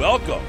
[0.00, 0.42] Welcome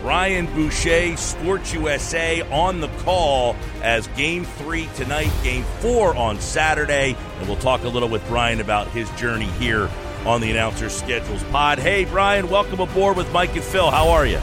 [0.00, 7.14] Brian Boucher, Sports USA, on the call as game three tonight, game four on Saturday.
[7.38, 9.90] And we'll talk a little with Brian about his journey here
[10.24, 11.78] on the Announcer Schedules Pod.
[11.78, 13.90] Hey, Brian, welcome aboard with Mike and Phil.
[13.90, 14.40] How are you?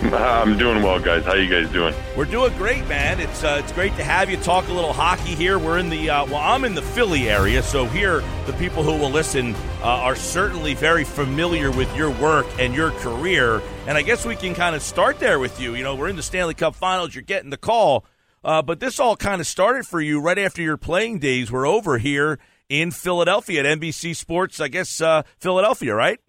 [0.12, 1.24] I'm doing well, guys.
[1.26, 1.94] How you guys doing?
[2.16, 3.20] We're doing great, man.
[3.20, 5.58] It's uh, it's great to have you talk a little hockey here.
[5.58, 8.96] We're in the uh, well, I'm in the Philly area, so here the people who
[8.96, 13.60] will listen uh, are certainly very familiar with your work and your career.
[13.86, 15.74] And I guess we can kind of start there with you.
[15.74, 17.14] You know, we're in the Stanley Cup Finals.
[17.14, 18.06] You're getting the call,
[18.42, 21.66] uh, but this all kind of started for you right after your playing days were
[21.66, 22.38] over here
[22.70, 24.60] in Philadelphia at NBC Sports.
[24.60, 26.20] I guess uh, Philadelphia, right?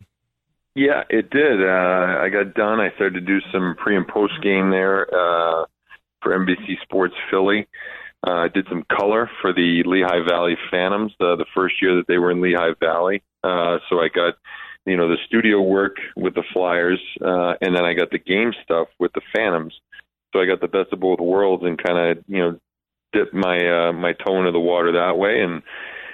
[0.76, 1.62] Yeah, it did.
[1.62, 2.80] Uh, I got done.
[2.80, 5.66] I started to do some pre and post game there uh,
[6.22, 7.68] for NBC Sports Philly.
[8.26, 12.08] Uh, I did some color for the Lehigh Valley Phantoms uh, the first year that
[12.08, 13.22] they were in Lehigh Valley.
[13.44, 14.36] Uh, so I got,
[14.86, 18.54] you know, the studio work with the Flyers, uh, and then I got the game
[18.64, 19.74] stuff with the Phantoms.
[20.32, 22.60] So I got the best of both worlds and kind of, you know,
[23.12, 25.64] dipped my uh, my toe into the water that way, and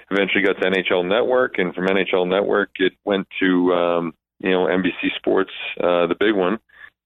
[0.09, 4.65] eventually got to NHL Network, and from NHL Network it went to um, you know
[4.65, 6.59] NBC Sports, uh, the big one,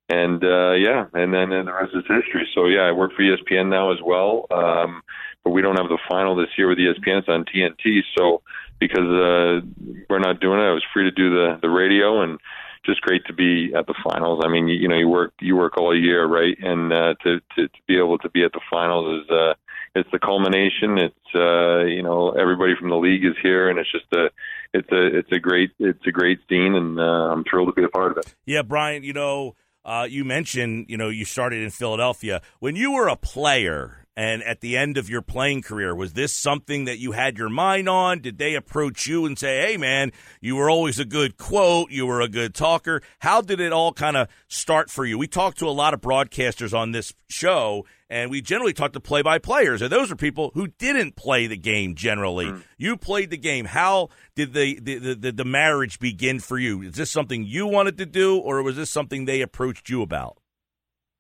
[0.10, 2.48] and uh, yeah, and then and the rest is history.
[2.54, 5.02] So yeah, I work for ESPN now as well, um,
[5.44, 7.20] but we don't have the final this year with ESPN.
[7.20, 8.42] It's on TNT, so
[8.80, 9.62] because uh,
[10.10, 12.40] we're not doing it, I was free to do the the radio and
[12.86, 14.42] just great to be at the finals.
[14.44, 16.58] I mean, you, you know, you work you work all year, right?
[16.62, 19.54] And uh, to, to to be able to be at the finals is uh,
[19.96, 20.98] it's the culmination.
[20.98, 24.30] It's uh, you know everybody from the league is here, and it's just a
[24.74, 27.84] it's a it's a great it's a great scene, and uh, I'm thrilled to be
[27.84, 28.34] a part of it.
[28.46, 32.92] Yeah, Brian, you know, uh, you mentioned you know you started in Philadelphia when you
[32.92, 33.98] were a player.
[34.14, 37.48] And at the end of your playing career, was this something that you had your
[37.48, 38.20] mind on?
[38.20, 41.92] Did they approach you and say, "Hey, man, you were always a good quote.
[41.92, 45.18] You were a good talker." How did it all kind of start for you?
[45.18, 49.00] We talked to a lot of broadcasters on this show, and we generally talk to
[49.00, 52.48] play by players, and those are people who didn't play the game generally.
[52.48, 52.64] Mm.
[52.78, 53.64] You played the game.
[53.64, 56.82] How did the, the, the, the, marriage begin for you?
[56.82, 60.38] Is this something you wanted to do, or was this something they approached you about?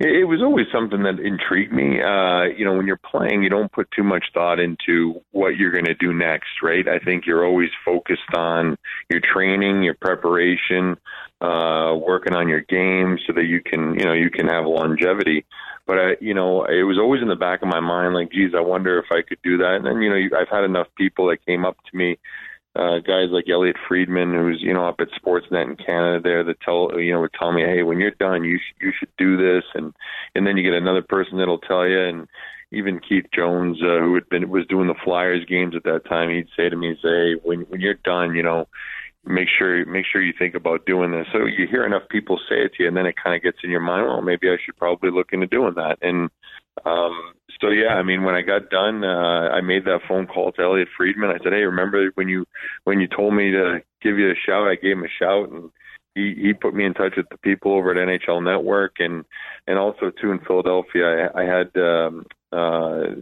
[0.03, 2.01] It was always something that intrigued me.
[2.01, 5.71] Uh, you know, when you're playing, you don't put too much thought into what you're
[5.71, 6.87] going to do next, right?
[6.87, 8.77] I think you're always focused on
[9.09, 10.97] your training, your preparation,
[11.39, 15.45] uh, working on your game so that you can, you know, you can have longevity.
[15.85, 18.51] But I, you know, it was always in the back of my mind, like, geez,
[18.55, 19.75] I wonder if I could do that.
[19.75, 22.17] And then, you know, I've had enough people that came up to me,
[22.75, 26.61] uh, guys like Elliotte Friedman, who's, you know, up at Sportsnet in Canada there that
[26.61, 29.35] tell, you know, would tell me, hey, when you're done, you sh- you should do
[29.35, 29.93] this, and
[30.35, 32.27] and then you get another person that'll tell you, and
[32.71, 36.29] even Keith Jones, uh, who had been was doing the Flyers games at that time,
[36.29, 38.67] he'd say to me, say, when when you're done, you know,
[39.25, 41.27] make sure make sure you think about doing this.
[41.31, 43.59] So you hear enough people say it to you, and then it kind of gets
[43.63, 44.05] in your mind.
[44.07, 45.97] Well, maybe I should probably look into doing that.
[46.01, 46.29] And
[46.85, 50.51] um, so yeah, I mean, when I got done, uh, I made that phone call
[50.53, 51.29] to Elliotte Friedman.
[51.29, 52.45] I said, hey, remember when you
[52.85, 54.67] when you told me to give you a shout?
[54.67, 55.69] I gave him a shout, and
[56.15, 59.23] he he put me in touch with the people over at NHL Network, and
[59.67, 61.29] and also too in Philadelphia.
[61.35, 63.21] I, I had um, uh,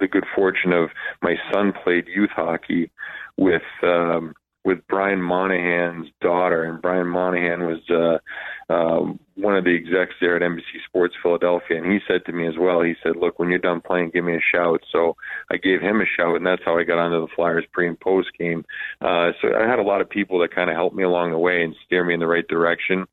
[0.00, 0.90] the good fortune of
[1.22, 2.90] my son played youth hockey
[3.38, 3.62] with.
[3.82, 4.34] Um,
[4.68, 10.36] with Brian Monahan's daughter, and Brian Monahan was uh, um, one of the execs there
[10.36, 12.82] at NBC Sports Philadelphia, and he said to me as well.
[12.82, 15.16] He said, "Look, when you're done playing, give me a shout." So
[15.50, 17.98] I gave him a shout, and that's how I got onto the Flyers pre and
[17.98, 18.62] post game.
[19.00, 21.38] Uh, so I had a lot of people that kind of helped me along the
[21.38, 23.06] way and steer me in the right direction.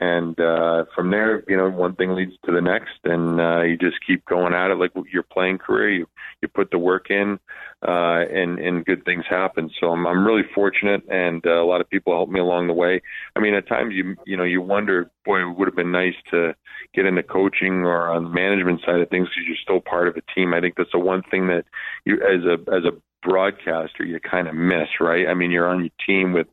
[0.00, 3.76] And uh, from there, you know, one thing leads to the next, and uh, you
[3.76, 5.90] just keep going at it like your playing career.
[5.90, 6.06] You
[6.40, 7.38] you put the work in,
[7.86, 9.70] uh, and and good things happen.
[9.78, 12.72] So I'm I'm really fortunate, and uh, a lot of people helped me along the
[12.72, 13.02] way.
[13.36, 16.16] I mean, at times you you know you wonder, boy, it would have been nice
[16.30, 16.54] to
[16.94, 20.16] get into coaching or on the management side of things because you're still part of
[20.16, 20.54] a team.
[20.54, 21.66] I think that's the one thing that
[22.06, 25.28] you as a as a broadcaster you kind of miss, right?
[25.28, 26.48] I mean, you're on your team with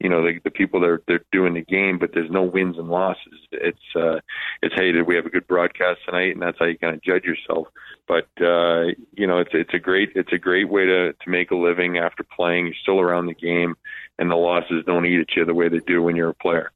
[0.00, 2.78] you know the, the people that are they're doing the game, but there's no wins
[2.78, 3.34] and losses.
[3.52, 4.20] It's uh,
[4.62, 6.32] it's hey, did we have a good broadcast tonight?
[6.32, 7.68] And that's how you kind of judge yourself.
[8.06, 11.50] But uh, you know, it's it's a great it's a great way to to make
[11.50, 12.66] a living after playing.
[12.66, 13.76] You're still around the game,
[14.18, 16.70] and the losses don't eat at you the way they do when you're a player.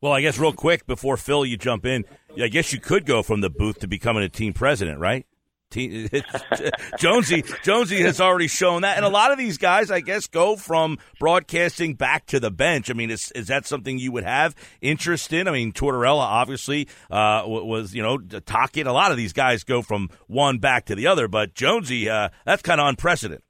[0.00, 2.06] Well, I guess real quick before Phil, you jump in.
[2.40, 5.26] I guess you could go from the booth to becoming a team president, right?
[6.98, 10.56] Jonesy Jonesy has already shown that, and a lot of these guys, I guess, go
[10.56, 12.90] from broadcasting back to the bench.
[12.90, 15.46] I mean, is is that something you would have interest in?
[15.46, 18.86] I mean, Tortorella obviously uh, was, you know, Tocchet.
[18.86, 22.30] A lot of these guys go from one back to the other, but Jonesy, uh,
[22.44, 23.42] that's kind of unprecedented.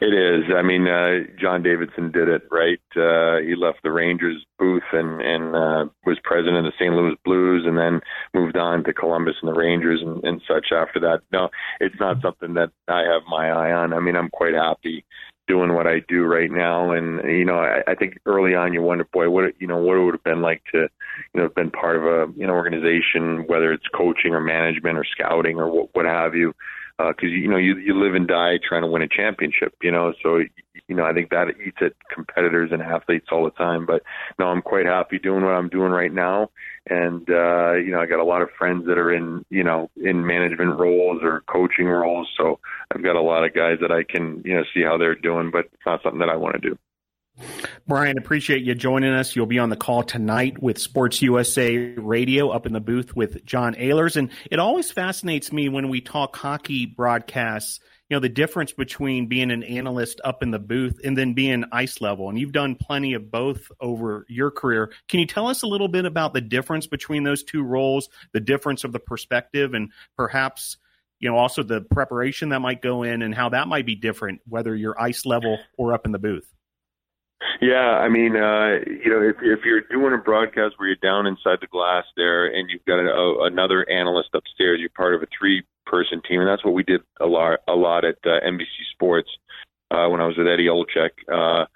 [0.00, 0.44] It is.
[0.56, 2.80] I mean, uh, John Davidson did it right.
[2.96, 6.94] Uh, he left the Rangers booth and and uh, was president of the St.
[6.94, 8.00] Louis Blues, and then
[8.34, 10.68] moved on to Columbus and the Rangers and, and such.
[10.72, 11.50] After that, no,
[11.80, 13.92] it's not something that I have my eye on.
[13.92, 15.04] I mean, I'm quite happy
[15.46, 18.82] doing what I do right now, and you know, I, I think early on you
[18.82, 20.88] wonder, boy, what you know, what it would have been like to, you
[21.34, 25.04] know, have been part of a you know organization, whether it's coaching or management or
[25.04, 26.54] scouting or what, what have you
[27.08, 29.74] because uh, you know you you live and die trying to win a championship.
[29.82, 30.38] You know, so
[30.88, 33.86] you know I think that eats at competitors and athletes all the time.
[33.86, 34.02] But
[34.38, 36.50] no, I'm quite happy doing what I'm doing right now,
[36.88, 39.90] and uh, you know I got a lot of friends that are in you know
[39.96, 42.28] in management roles or coaching roles.
[42.36, 42.60] So
[42.94, 45.50] I've got a lot of guys that I can you know see how they're doing,
[45.50, 46.78] but it's not something that I want to do.
[47.86, 49.34] Brian, appreciate you joining us.
[49.34, 53.44] You'll be on the call tonight with Sports USA Radio up in the booth with
[53.44, 54.16] John Ahlers.
[54.16, 59.26] And it always fascinates me when we talk hockey broadcasts, you know, the difference between
[59.26, 62.28] being an analyst up in the booth and then being ice level.
[62.28, 64.92] And you've done plenty of both over your career.
[65.08, 68.40] Can you tell us a little bit about the difference between those two roles, the
[68.40, 70.76] difference of the perspective, and perhaps
[71.18, 74.40] you know also the preparation that might go in and how that might be different
[74.48, 76.50] whether you're ice level or up in the booth
[77.60, 81.26] yeah, I mean, uh, you know, if if you're doing a broadcast where you're down
[81.26, 85.22] inside the glass there, and you've got a, a, another analyst upstairs, you're part of
[85.22, 88.84] a three-person team, and that's what we did a lot a lot at uh, NBC
[88.92, 89.30] Sports
[89.90, 91.10] uh, when I was with Eddie Olczyk.
[91.32, 91.66] Uh,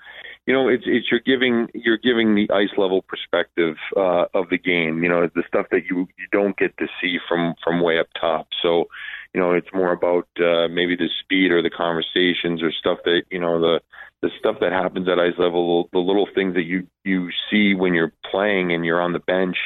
[0.46, 4.58] you know, it's it's you're giving you're giving the ice level perspective uh, of the
[4.58, 5.02] game.
[5.02, 8.08] You know, the stuff that you you don't get to see from from way up
[8.20, 8.48] top.
[8.62, 8.84] So,
[9.32, 13.22] you know, it's more about uh, maybe the speed or the conversations or stuff that
[13.30, 13.80] you know the
[14.24, 17.92] the stuff that happens at ice level, the little things that you you see when
[17.92, 19.58] you're playing and you're on the bench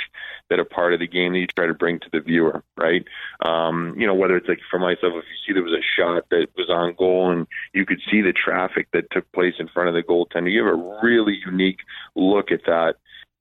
[0.51, 3.05] that are part of the game that you try to bring to the viewer, right?
[3.45, 6.25] Um, you know, whether it's like ice level, if you see there was a shot
[6.31, 9.91] that was on goal and you could see the traffic that took place in front
[9.91, 11.79] of the goaltender, you have a really unique
[12.17, 12.97] look at that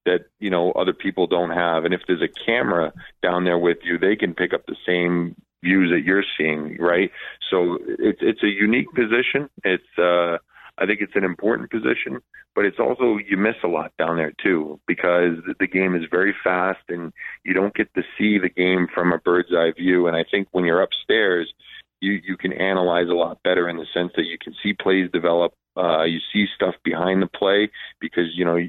[0.05, 1.83] that you know other people don't have.
[1.83, 2.93] And if there's a camera
[3.23, 7.09] down there with you, they can pick up the same views that you're seeing, right?
[7.49, 9.49] So it's it's a unique position.
[9.63, 10.37] It's uh
[10.77, 12.19] I think it's an important position,
[12.55, 16.35] but it's also you miss a lot down there too because the game is very
[16.43, 17.11] fast and
[17.43, 20.07] you don't get to see the game from a bird's eye view.
[20.07, 21.51] And I think when you're upstairs,
[21.99, 25.09] you you can analyze a lot better in the sense that you can see plays
[25.11, 25.53] develop.
[25.75, 27.69] Uh, you see stuff behind the play
[27.99, 28.59] because you know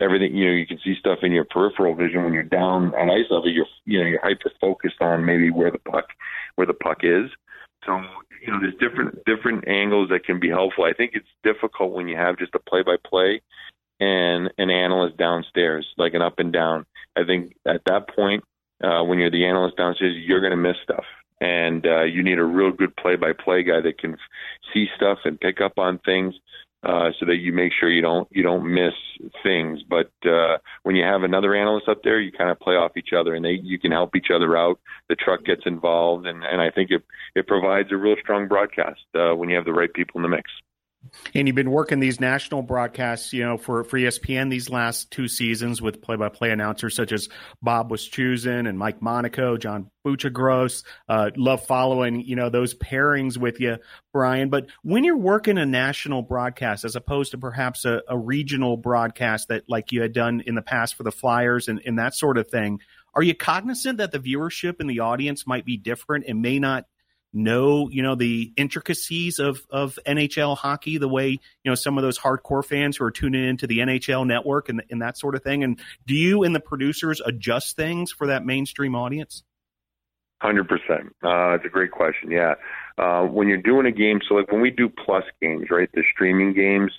[0.00, 3.08] everything you know you can see stuff in your peripheral vision when you're down at
[3.08, 6.08] ice level you're you know you're hyper focused on maybe where the puck
[6.56, 7.30] where the puck is
[7.86, 8.00] so
[8.44, 10.84] you know there's different different angles that can be helpful.
[10.84, 13.40] I think it's difficult when you have just a play by play
[14.00, 16.86] and an analyst downstairs like an up and down.
[17.16, 18.44] I think at that point
[18.82, 21.04] uh, when you're the analyst downstairs you're going to miss stuff.
[21.42, 24.16] And uh, you need a real good play by play guy that can
[24.74, 26.34] see stuff and pick up on things
[26.82, 28.94] uh, so that you make sure you don't you don't miss
[29.42, 29.80] things.
[29.88, 33.10] But uh, when you have another analyst up there, you kind of play off each
[33.16, 34.78] other, and they you can help each other out.
[35.08, 37.02] The truck gets involved, and, and I think it
[37.34, 40.28] it provides a real strong broadcast uh, when you have the right people in the
[40.28, 40.50] mix.
[41.34, 45.28] And you've been working these national broadcasts, you know, for, for ESPN these last two
[45.28, 47.28] seasons with play by play announcers such as
[47.62, 50.84] Bob Wischusen and Mike Monaco, John Buccigross.
[51.08, 53.78] Uh, love following, you know, those pairings with you,
[54.12, 54.50] Brian.
[54.50, 59.48] But when you're working a national broadcast as opposed to perhaps a, a regional broadcast
[59.48, 62.36] that like you had done in the past for the Flyers and, and that sort
[62.36, 62.80] of thing,
[63.14, 66.86] are you cognizant that the viewership and the audience might be different and may not
[67.32, 71.38] know you know the intricacies of of NHL hockey the way you
[71.70, 75.00] know some of those hardcore fans who are tuning into the NHL network and, and
[75.02, 78.94] that sort of thing and do you and the producers adjust things for that mainstream
[78.94, 79.44] audience
[80.42, 81.14] Hundred percent.
[81.22, 82.30] Uh, it's a great question.
[82.30, 82.54] Yeah,
[82.96, 86.02] uh, when you're doing a game, so like when we do plus games, right, the
[86.14, 86.92] streaming games,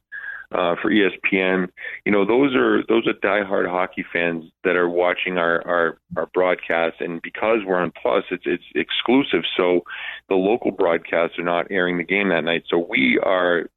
[0.52, 1.70] uh, for ESPN.
[2.06, 6.26] You know, those are those are diehard hockey fans that are watching our our, our
[6.34, 9.44] broadcast, and because we're on Plus, it's it's exclusive.
[9.56, 9.82] So
[10.30, 12.64] the local broadcasts are not airing the game that night.
[12.70, 13.70] So we are,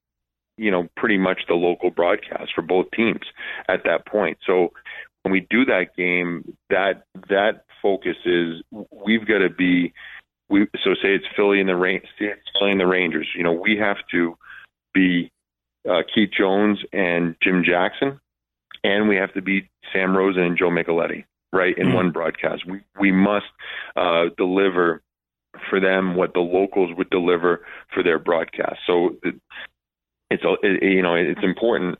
[0.56, 3.24] you know, pretty much the local broadcast for both teams
[3.68, 4.38] at that point.
[4.46, 4.72] So
[5.22, 9.92] when we do that game, that that focus is we've got to be.
[10.50, 13.28] We so say it's Philly and the rain, Philly and the Rangers.
[13.34, 14.36] You know, we have to
[14.92, 15.30] be
[15.88, 18.20] uh, Keith Jones and Jim Jackson,
[18.82, 21.94] and we have to beat Sam Rosen and Joe Micheletti, right, in mm-hmm.
[21.94, 22.64] one broadcast.
[22.66, 23.46] We we must
[23.96, 25.02] uh, deliver
[25.70, 28.78] for them what the locals would deliver for their broadcast.
[28.86, 29.34] So it,
[30.30, 31.98] it's it, you know it's important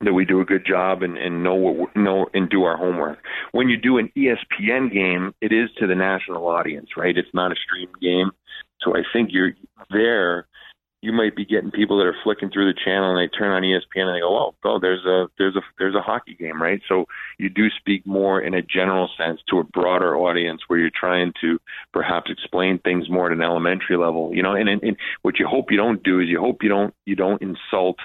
[0.00, 3.18] that we do a good job and, and know what know and do our homework.
[3.52, 7.16] When you do an ESPN game, it is to the national audience, right?
[7.16, 8.30] It's not a stream game,
[8.80, 9.52] so I think you're
[9.90, 10.46] there
[11.04, 13.62] you might be getting people that are flicking through the channel and they turn on
[13.62, 16.80] ESPN and they go, "Oh, oh, there's a there's a there's a hockey game, right?"
[16.88, 17.04] So
[17.38, 21.34] you do speak more in a general sense to a broader audience where you're trying
[21.42, 21.60] to
[21.92, 24.54] perhaps explain things more at an elementary level, you know.
[24.54, 27.16] And, and, and what you hope you don't do is you hope you don't you
[27.16, 27.98] don't insult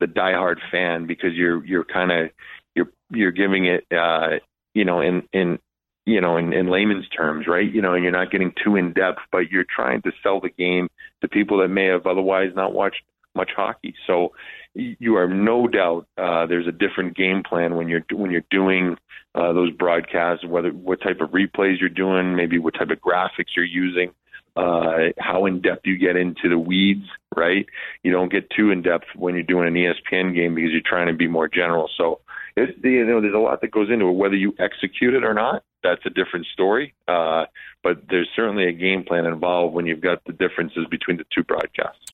[0.00, 2.30] the diehard fan because you're you're kind of
[2.74, 4.38] you're you're giving it uh,
[4.74, 5.58] you know in in
[6.06, 7.70] you know, in, in layman's terms, right?
[7.70, 10.50] You know, and you're not getting too in depth, but you're trying to sell the
[10.50, 10.88] game
[11.22, 13.02] to people that may have otherwise not watched
[13.34, 13.94] much hockey.
[14.06, 14.32] So
[14.74, 18.96] you are no doubt uh, there's a different game plan when you're when you're doing
[19.34, 23.56] uh, those broadcasts, whether what type of replays you're doing, maybe what type of graphics
[23.56, 24.12] you're using,
[24.56, 27.06] uh, how in depth you get into the weeds,
[27.36, 27.66] right?
[28.02, 31.08] You don't get too in depth when you're doing an ESPN game because you're trying
[31.08, 31.88] to be more general.
[31.96, 32.20] So
[32.56, 34.12] it's, you know, there's a lot that goes into it.
[34.12, 36.94] Whether you execute it or not, that's a different story.
[37.08, 37.46] Uh,
[37.82, 41.42] but there's certainly a game plan involved when you've got the differences between the two
[41.42, 42.13] broadcasts.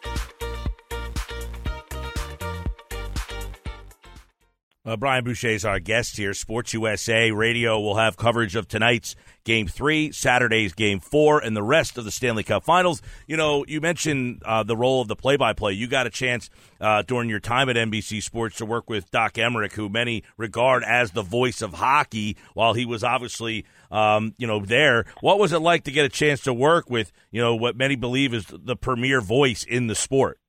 [4.83, 6.33] Uh, Brian Boucher is our guest here.
[6.33, 11.61] Sports USA Radio will have coverage of tonight's Game Three, Saturday's Game Four, and the
[11.61, 12.99] rest of the Stanley Cup Finals.
[13.27, 15.73] You know, you mentioned uh, the role of the play-by-play.
[15.73, 19.33] You got a chance uh, during your time at NBC Sports to work with Doc
[19.33, 24.47] Emrick, who many regard as the voice of hockey, while he was obviously, um, you
[24.47, 25.05] know, there.
[25.21, 27.95] What was it like to get a chance to work with, you know, what many
[27.95, 30.39] believe is the premier voice in the sport?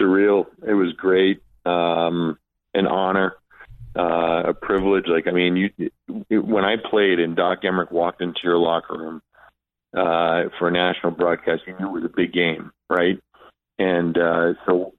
[0.00, 0.46] Surreal.
[0.66, 1.40] It was great.
[1.64, 2.36] Um,
[2.74, 3.34] an honor,
[3.98, 5.04] uh, a privilege.
[5.06, 5.90] Like, I mean, you
[6.42, 9.22] when I played and Doc Emrick walked into your locker room
[9.96, 13.18] uh, for a national broadcast, you knew it was a big game, right?
[13.78, 14.94] And uh, so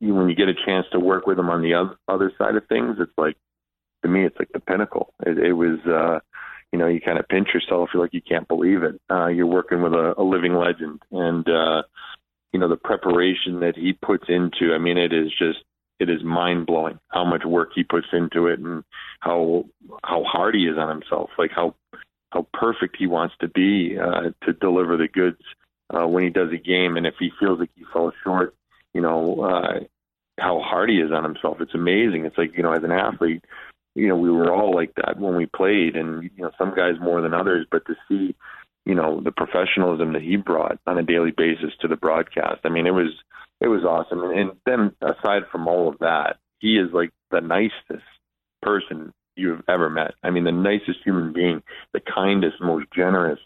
[0.00, 2.56] you, when you get a chance to work with him on the other, other side
[2.56, 3.36] of things, it's like
[4.02, 5.12] to me, it's like the pinnacle.
[5.24, 5.78] It, it was.
[5.86, 6.20] Uh,
[6.72, 7.90] you know, you kind of pinch yourself.
[7.92, 9.00] You're like, you can't believe it.
[9.10, 11.82] Uh, you're working with a, a living legend, and uh,
[12.52, 14.74] you know the preparation that he puts into.
[14.74, 15.58] I mean, it is just
[15.98, 18.84] it is mind blowing how much work he puts into it and
[19.20, 19.64] how
[20.04, 21.74] how hard he is on himself, like how
[22.30, 25.42] how perfect he wants to be uh, to deliver the goods
[25.90, 28.54] uh, when he does a game, and if he feels like he falls short,
[28.94, 29.80] you know uh,
[30.38, 31.60] how hard he is on himself.
[31.60, 32.24] It's amazing.
[32.24, 33.44] It's like you know as an athlete,
[33.94, 36.94] you know we were all like that when we played, and you know some guys
[37.00, 38.34] more than others, but to see
[38.86, 42.60] you know the professionalism that he brought on a daily basis to the broadcast.
[42.64, 43.12] I mean, it was
[43.60, 44.22] it was awesome.
[44.22, 48.06] And then aside from all of that, he is like the nicest
[48.62, 50.14] person you've ever met.
[50.22, 51.62] I mean, the nicest human being,
[51.92, 53.38] the kindest, most generous.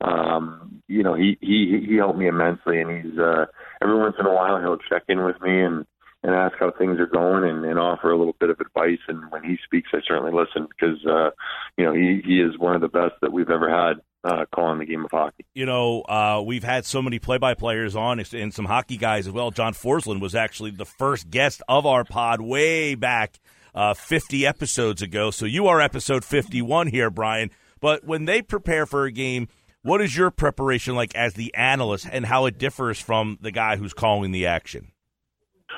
[0.00, 3.46] Um, you know, he he he helped me immensely, and he's uh,
[3.82, 5.86] every once in a while he'll check in with me and
[6.22, 8.98] and ask how things are going and, and offer a little bit of advice.
[9.06, 11.30] And when he speaks, I certainly listen because uh,
[11.76, 14.78] you know he he is one of the best that we've ever had uh, calling
[14.78, 15.46] the game of hockey.
[15.54, 19.50] You know, uh, we've had so many play-by-players on and some hockey guys as well.
[19.50, 23.38] John Forslund was actually the first guest of our pod way back
[23.74, 25.30] uh, 50 episodes ago.
[25.30, 27.50] So you are episode 51 here, Brian.
[27.80, 29.48] But when they prepare for a game,
[29.82, 33.76] what is your preparation like as the analyst and how it differs from the guy
[33.76, 34.90] who's calling the action?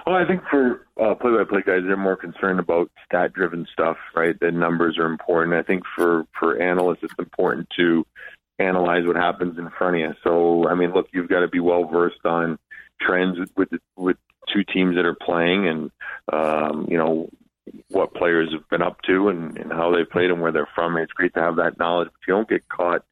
[0.06, 4.38] Well, I think for uh, play-by-play guys, they're more concerned about stat-driven stuff, right?
[4.38, 5.54] The numbers are important.
[5.54, 8.06] I think for for analysts, it's important to
[8.58, 10.14] analyze what happens in front of you.
[10.22, 12.58] So, I mean, look, you've got to be well versed on
[13.00, 14.16] trends with with
[14.52, 15.90] two teams that are playing, and
[16.32, 17.28] um, you know
[17.88, 20.96] what players have been up to and, and how they played and where they're from.
[20.96, 23.04] It's great to have that knowledge, but you don't get caught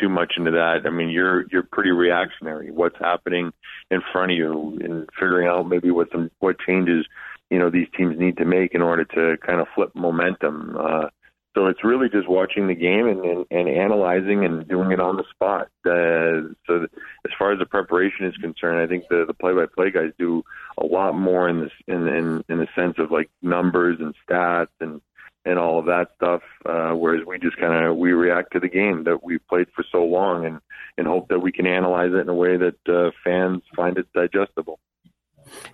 [0.00, 0.82] too much into that.
[0.84, 2.70] I mean, you're you're pretty reactionary.
[2.70, 3.52] What's happening
[3.90, 7.06] in front of you, and figuring out maybe what some what changes
[7.50, 10.76] you know these teams need to make in order to kind of flip momentum.
[10.78, 11.08] Uh,
[11.56, 15.16] so it's really just watching the game and, and, and analyzing and doing it on
[15.16, 15.68] the spot.
[15.86, 16.86] Uh, so
[17.24, 20.44] as far as the preparation is concerned, I think the the play-by-play guys do
[20.76, 24.68] a lot more in this in in, in the sense of like numbers and stats
[24.80, 25.00] and
[25.46, 26.42] and all of that stuff.
[26.66, 29.84] Uh, whereas we just kind of we react to the game that we've played for
[29.90, 30.60] so long and
[30.98, 34.06] and hope that we can analyze it in a way that uh, fans find it
[34.12, 34.78] digestible.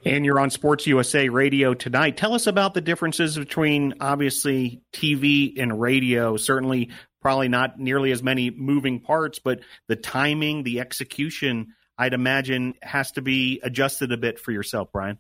[0.05, 2.19] And you're on Sports USA Radio tonight.
[2.19, 6.37] Tell us about the differences between obviously TV and radio.
[6.37, 6.91] Certainly,
[7.23, 13.13] probably not nearly as many moving parts, but the timing, the execution, I'd imagine, has
[13.13, 15.19] to be adjusted a bit for yourself, Brian.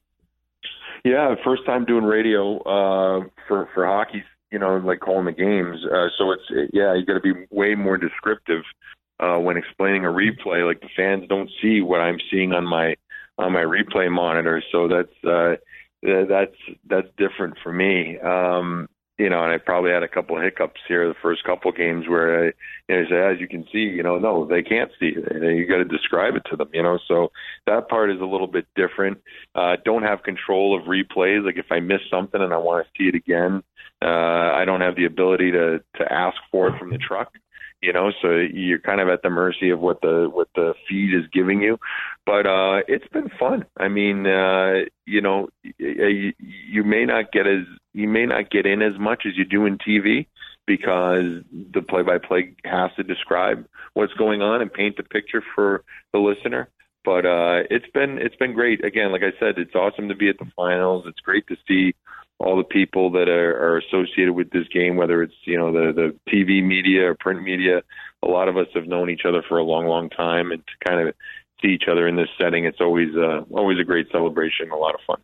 [1.04, 5.78] Yeah, first time doing radio uh, for for hockey you know, like calling the games.
[5.84, 8.62] Uh, so it's it, yeah, you got to be way more descriptive
[9.18, 10.66] uh, when explaining a replay.
[10.66, 12.94] Like the fans don't see what I'm seeing on my
[13.38, 15.56] on my replay monitor, so that's uh,
[16.02, 16.56] that's
[16.88, 18.18] that's different for me.
[18.20, 18.88] Um,
[19.22, 21.76] you know, and I probably had a couple of hiccups here the first couple of
[21.76, 22.52] games where I,
[22.88, 25.14] you know, say, as you can see, you know, no, they can't see.
[25.16, 25.56] It.
[25.56, 26.98] You got to describe it to them, you know.
[27.06, 27.30] So
[27.66, 29.18] that part is a little bit different.
[29.54, 31.44] Uh, don't have control of replays.
[31.44, 33.62] Like if I miss something and I want to see it again,
[34.02, 37.32] uh, I don't have the ability to to ask for it from the truck
[37.82, 41.12] you know so you're kind of at the mercy of what the what the feed
[41.14, 41.78] is giving you.
[42.24, 43.66] But uh it's been fun.
[43.76, 48.64] I mean uh you know you, you may not get as you may not get
[48.64, 50.26] in as much as you do in tv
[50.64, 51.42] because
[51.74, 55.82] the play by play has to describe what's going on and paint the picture for
[56.12, 56.68] the listener.
[57.04, 58.84] But uh it's been it's been great.
[58.84, 61.04] Again like i said it's awesome to be at the finals.
[61.08, 61.94] It's great to see
[62.42, 65.92] all the people that are, are associated with this game, whether it's you know the
[65.92, 67.82] the TV media or print media.
[68.24, 70.88] A lot of us have known each other for a long, long time, and to
[70.88, 71.14] kind of
[71.60, 74.94] see each other in this setting, it's always uh, always a great celebration, a lot
[74.94, 75.20] of fun.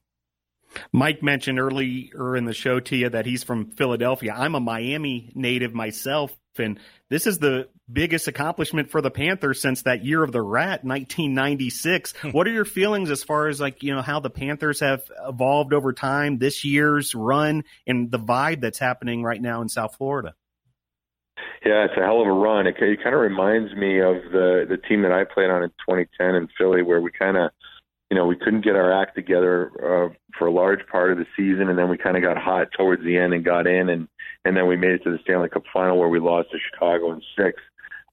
[0.92, 4.34] Mike mentioned earlier in the show to you that he's from Philadelphia.
[4.36, 9.82] I'm a Miami native myself, and this is the biggest accomplishment for the Panthers since
[9.82, 12.12] that year of the rat, 1996.
[12.12, 12.30] Hmm.
[12.30, 15.72] what are your feelings as far as like, you know, how the Panthers have evolved
[15.72, 20.34] over time, this year's run, and the vibe that's happening right now in South Florida?
[21.64, 22.66] Yeah, it's a hell of a run.
[22.66, 25.70] It, it kind of reminds me of the the team that I played on in
[25.70, 27.50] 2010 in Philly, where we kind of
[28.10, 31.26] you know, we couldn't get our act together uh, for a large part of the
[31.36, 34.08] season, and then we kind of got hot towards the end and got in, and
[34.44, 37.12] and then we made it to the Stanley Cup final where we lost to Chicago
[37.12, 37.60] in six,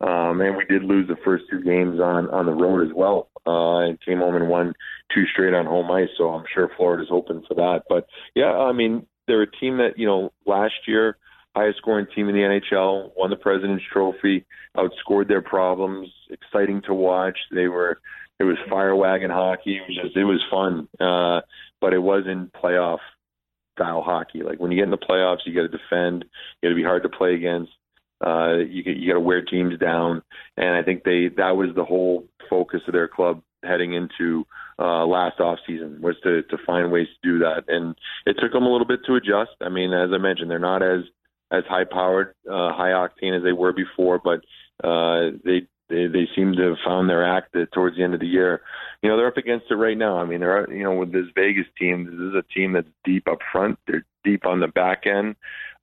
[0.02, 3.30] um, and we did lose the first two games on on the road as well,
[3.48, 4.74] uh, and came home and won
[5.14, 6.10] two straight on home ice.
[6.18, 7.84] So I'm sure Florida's open for that.
[7.88, 11.18] But yeah, I mean, they're a team that you know last year
[11.56, 16.94] highest scoring team in the NHL, won the President's Trophy, outscored their problems, exciting to
[16.94, 17.38] watch.
[17.50, 18.00] They were
[18.40, 19.78] it was fire wagon hockey.
[19.78, 21.42] It was just it was fun, uh,
[21.82, 23.00] but it wasn't playoff
[23.76, 24.44] style hockey.
[24.44, 26.26] Like when you get in the playoffs, you got to defend.
[26.62, 27.72] You got to be hard to play against.
[28.26, 30.22] Uh, you you got to wear teams down,
[30.58, 34.46] and I think they that was the whole focus of their club heading into
[34.80, 37.96] uh, last off season was to to find ways to do that, and
[38.26, 39.52] it took them a little bit to adjust.
[39.62, 41.02] I mean, as I mentioned, they're not as
[41.52, 44.40] as high powered, uh, high octane as they were before, but
[44.84, 48.28] uh, they they they seem to have found their act towards the end of the
[48.28, 48.62] year.
[49.02, 50.18] You know, they're up against it right now.
[50.18, 53.28] I mean, they're you know with this Vegas team, this is a team that's deep
[53.28, 53.78] up front.
[53.88, 55.36] They're deep on the back end.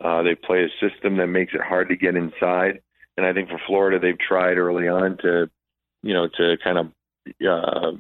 [0.03, 2.81] Uh, they play a system that makes it hard to get inside.
[3.17, 5.49] And I think for Florida, they've tried early on to,
[6.03, 6.87] you know, to kind of
[7.47, 7.93] uh,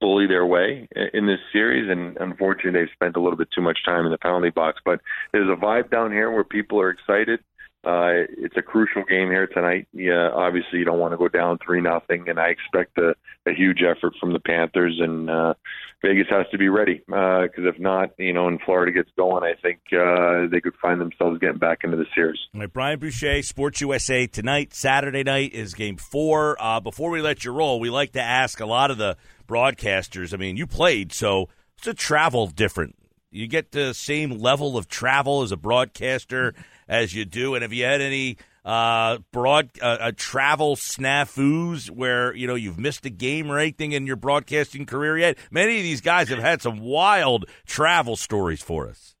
[0.00, 1.88] bully their way in this series.
[1.90, 4.80] And unfortunately, they've spent a little bit too much time in the penalty box.
[4.84, 5.00] But
[5.32, 7.40] there's a vibe down here where people are excited.
[7.86, 9.86] Uh, it's a crucial game here tonight.
[9.92, 13.14] Yeah, obviously you don't want to go down three nothing, and I expect a,
[13.46, 14.98] a huge effort from the Panthers.
[15.00, 15.54] And uh,
[16.02, 19.44] Vegas has to be ready because uh, if not, you know, and Florida gets going,
[19.44, 22.40] I think uh, they could find themselves getting back into the series.
[22.54, 24.74] All right, Brian Boucher, Sports USA tonight.
[24.74, 26.56] Saturday night is Game Four.
[26.60, 30.34] Uh, before we let you roll, we like to ask a lot of the broadcasters.
[30.34, 32.96] I mean, you played, so it's a travel different.
[33.30, 36.52] You get the same level of travel as a broadcaster
[36.88, 37.54] as you do.
[37.54, 42.78] And have you had any uh, broad uh, uh, travel snafus where you know you've
[42.78, 45.38] missed a game or anything in your broadcasting career yet?
[45.50, 49.14] Many of these guys have had some wild travel stories for us.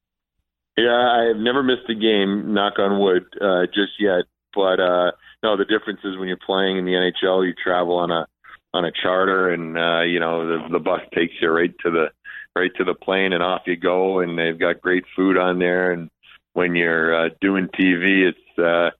[0.76, 2.52] Yeah, I've never missed a game.
[2.52, 4.24] Knock on wood, uh, just yet.
[4.54, 8.10] But uh, no, the difference is when you're playing in the NHL, you travel on
[8.10, 8.26] a
[8.74, 12.06] on a charter, and uh, you know the, the bus takes you right to the
[12.54, 14.20] right to the plane, and off you go.
[14.20, 16.10] And they've got great food on there, and
[16.56, 18.90] when you're uh, doing TV, it's uh,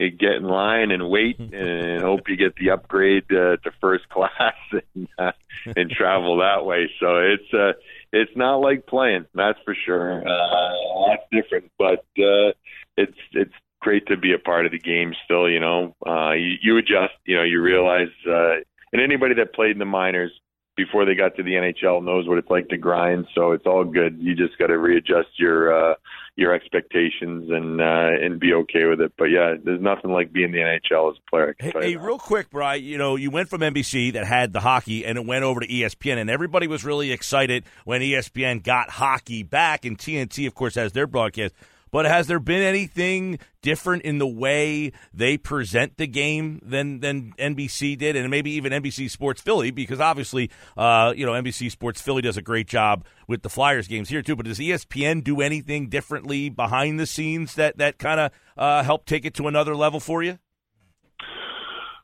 [0.00, 4.08] you get in line and wait and hope you get the upgrade uh, to first
[4.10, 5.32] class and uh,
[5.76, 6.90] and travel that way.
[7.00, 7.78] So it's uh,
[8.12, 10.26] it's not like playing, that's for sure.
[10.26, 12.52] Uh, a lot different, but uh,
[12.96, 15.48] it's it's great to be a part of the game still.
[15.48, 17.14] You know, uh, you, you adjust.
[17.26, 18.56] You know, you realize, uh,
[18.92, 20.32] and anybody that played in the minors
[20.76, 23.26] before they got to the NHL knows what it's like to grind.
[23.34, 24.18] So it's all good.
[24.20, 25.94] You just got to readjust your uh,
[26.36, 29.12] your expectations and uh, and be okay with it.
[29.16, 31.56] But yeah, there's nothing like being the NHL as a player.
[31.58, 32.82] Hey, hey real quick, Brian.
[32.82, 35.66] You know, you went from NBC that had the hockey, and it went over to
[35.66, 40.74] ESPN, and everybody was really excited when ESPN got hockey back, and TNT, of course,
[40.74, 41.54] has their broadcast.
[41.94, 47.34] But has there been anything different in the way they present the game than than
[47.38, 49.70] NBC did, and maybe even NBC Sports Philly?
[49.70, 53.86] Because obviously, uh, you know, NBC Sports Philly does a great job with the Flyers
[53.86, 54.34] games here too.
[54.34, 59.06] But does ESPN do anything differently behind the scenes that that kind of uh, help
[59.06, 60.40] take it to another level for you?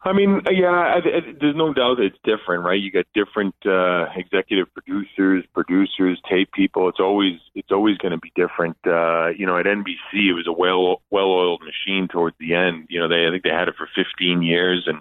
[0.03, 2.81] I mean, yeah, I, I, there's no doubt it's different, right?
[2.81, 6.89] You got different uh, executive producers, producers, tape people.
[6.89, 8.79] It's always it's always going to be different.
[8.87, 12.87] Uh, you know, at NBC, it was a well well-oiled machine towards the end.
[12.89, 15.01] You know, they I think they had it for 15 years, and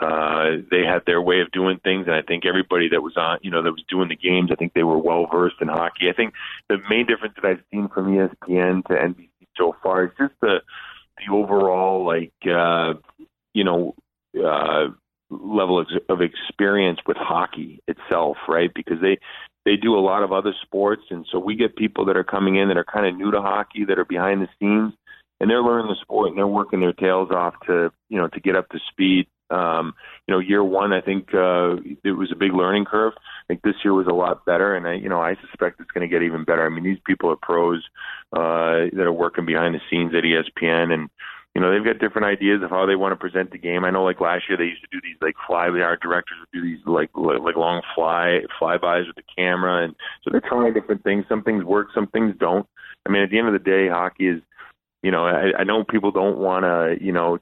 [0.00, 2.06] uh, they had their way of doing things.
[2.06, 4.54] And I think everybody that was on, you know, that was doing the games, I
[4.54, 6.08] think they were well versed in hockey.
[6.08, 6.32] I think
[6.70, 10.62] the main difference that I've seen from ESPN to NBC so far is just the
[11.18, 12.32] the overall like.
[12.50, 12.94] uh
[13.54, 13.94] you know,
[14.38, 14.88] uh,
[15.30, 18.70] level of, experience with hockey itself, right?
[18.74, 19.18] Because they
[19.64, 22.56] they do a lot of other sports, and so we get people that are coming
[22.56, 24.92] in that are kind of new to hockey, that are behind the scenes,
[25.40, 28.40] and they're learning the sport and they're working their tails off to you know to
[28.40, 29.26] get up to speed.
[29.50, 29.94] Um,
[30.26, 33.12] you know, year one, I think uh, it was a big learning curve.
[33.16, 35.90] I think this year was a lot better, and I, you know, I suspect it's
[35.90, 36.64] going to get even better.
[36.64, 37.82] I mean, these people are pros
[38.32, 41.10] uh, that are working behind the scenes at ESPN, and
[41.54, 43.84] you know they've got different ideas of how they want to present the game.
[43.84, 46.58] I know like last year they used to do these like fly art directors would
[46.58, 51.04] do these like like long fly flybys with the camera, and so they're trying different
[51.04, 51.26] things.
[51.28, 52.66] Some things work, some things don't.
[53.06, 54.40] I mean, at the end of the day, hockey is,
[55.02, 57.38] you know, I, I know people don't want to, you know,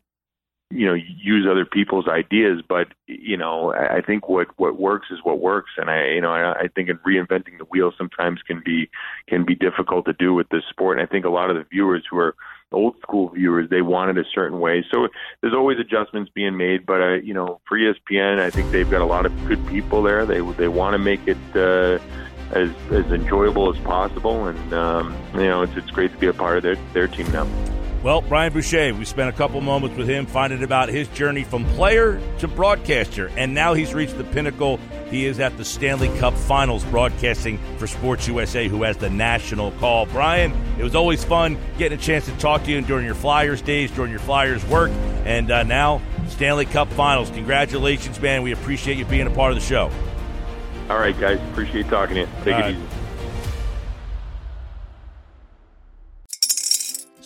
[0.70, 5.18] you know use other people's ideas but you know i think what what works is
[5.24, 8.62] what works and i you know i, I think in reinventing the wheel sometimes can
[8.64, 8.88] be
[9.26, 11.66] can be difficult to do with this sport and i think a lot of the
[11.72, 12.36] viewers who are
[12.72, 14.84] old school viewers they want it a certain way.
[14.90, 15.08] So
[15.40, 19.02] there's always adjustments being made but uh, you know for espn i think they've got
[19.02, 20.24] a lot of good people there.
[20.26, 21.98] They they want to make it uh
[22.52, 26.32] as as enjoyable as possible and um you know it's it's great to be a
[26.32, 27.46] part of their their team now
[28.02, 31.66] well, Brian Boucher, we spent a couple moments with him finding about his journey from
[31.74, 34.78] player to broadcaster, and now he's reached the pinnacle.
[35.10, 39.72] He is at the Stanley Cup Finals broadcasting for Sports USA, who has the national
[39.72, 40.06] call.
[40.06, 43.60] Brian, it was always fun getting a chance to talk to you during your Flyers
[43.60, 44.90] days, during your Flyers work,
[45.26, 47.28] and uh, now Stanley Cup Finals.
[47.30, 48.42] Congratulations, man.
[48.42, 49.90] We appreciate you being a part of the show.
[50.88, 51.38] All right, guys.
[51.50, 52.28] Appreciate talking to you.
[52.44, 52.74] Take All it right.
[52.74, 52.99] easy.